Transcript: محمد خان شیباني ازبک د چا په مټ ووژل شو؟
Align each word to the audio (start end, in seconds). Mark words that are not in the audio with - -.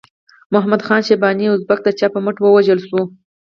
محمد 0.53 0.81
خان 0.87 1.01
شیباني 1.07 1.45
ازبک 1.49 1.79
د 1.83 1.87
چا 1.99 2.07
په 2.13 2.19
مټ 2.25 2.35
ووژل 2.39 2.79
شو؟ 2.87 3.01